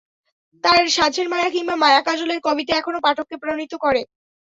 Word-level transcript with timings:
তাঁর 0.63 0.83
সাঁঝের 0.89 1.27
মায়া 1.29 1.49
কিংবা 1.51 1.75
মায়া 1.83 2.01
কাজল-এর 2.07 2.41
কবিতা 2.43 2.73
এখনো 2.77 2.99
পাঠককে 3.05 3.35
প্রাণিত 3.43 3.73
করে। 3.83 4.01